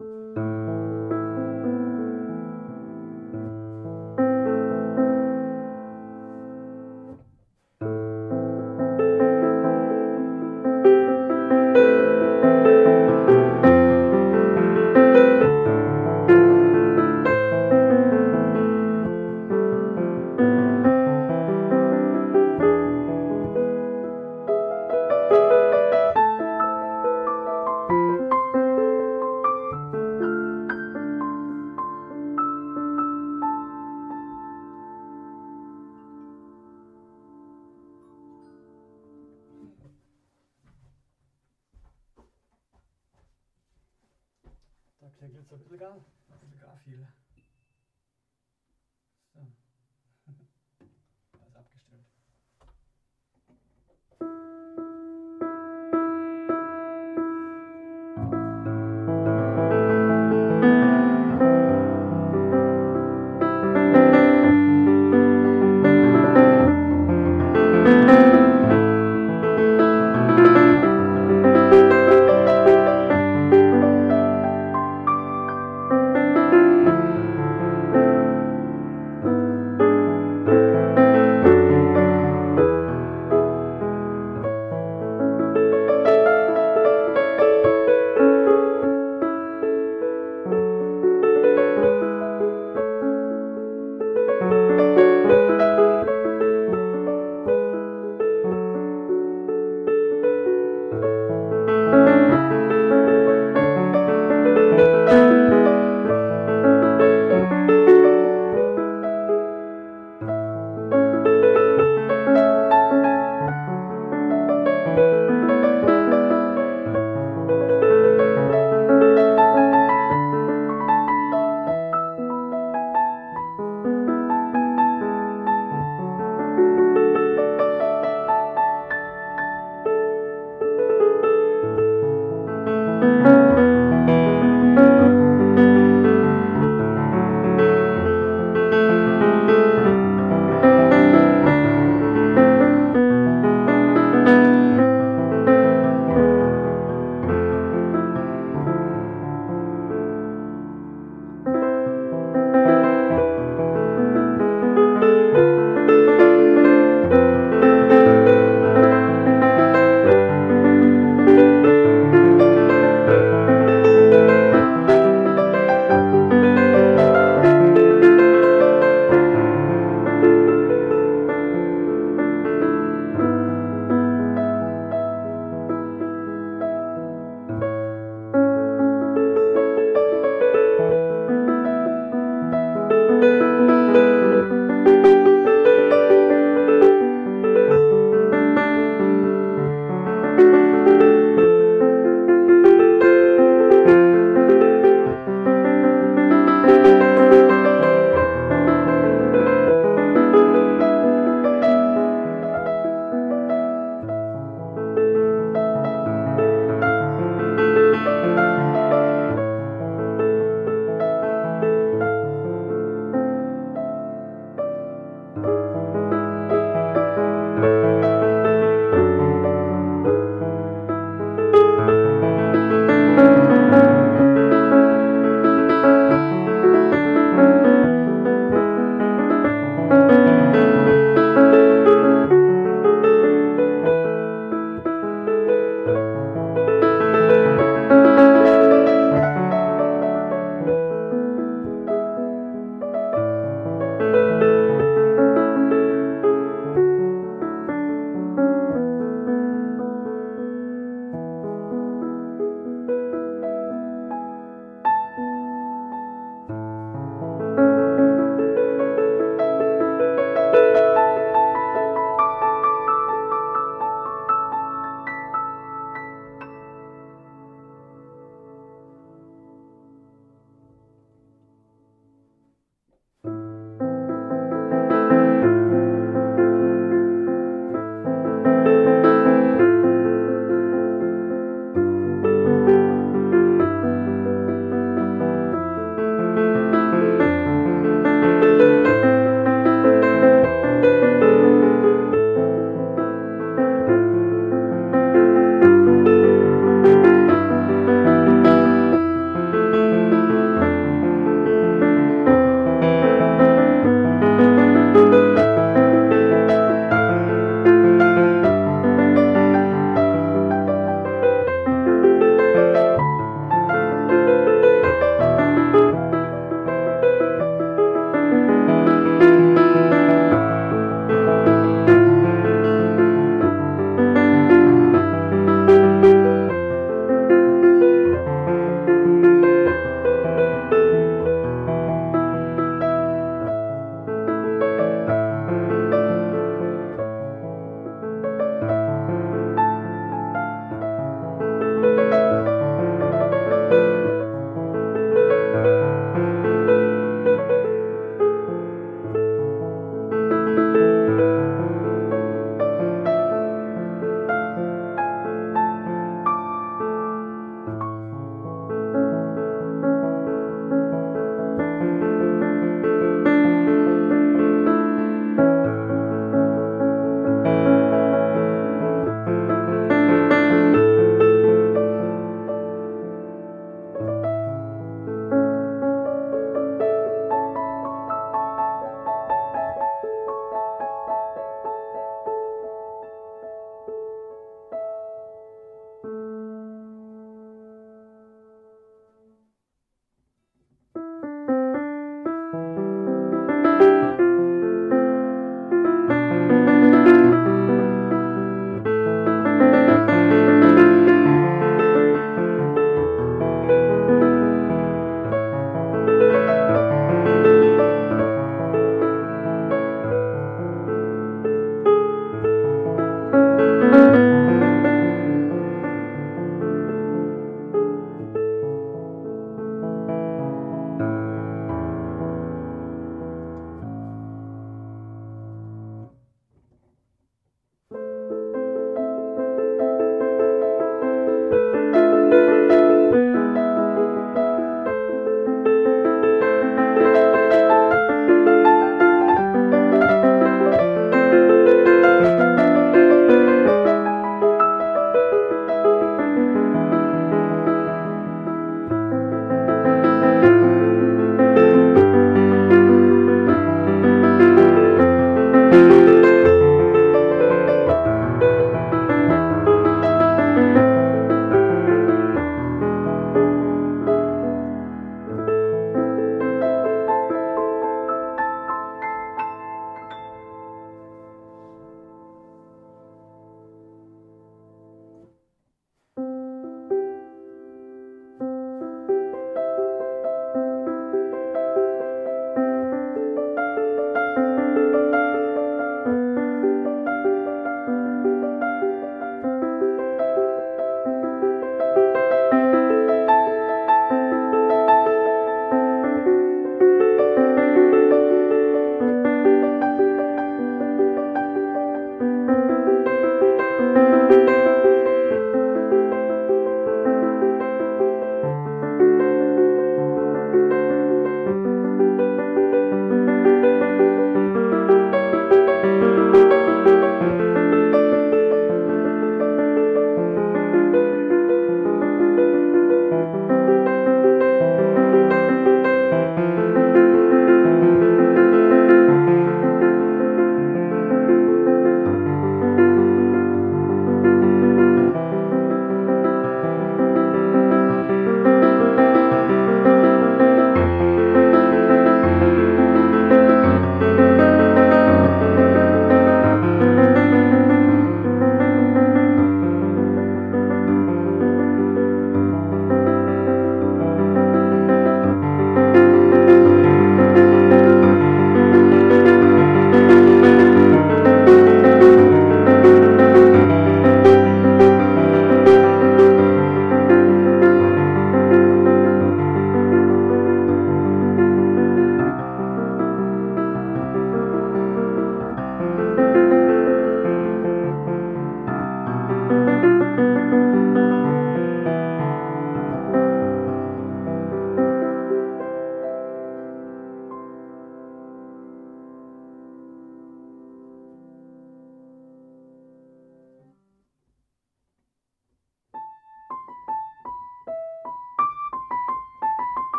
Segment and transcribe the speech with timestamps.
[0.00, 0.47] Der